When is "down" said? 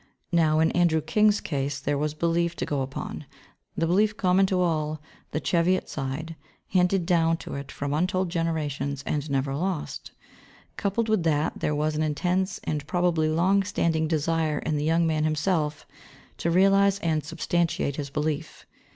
7.05-7.37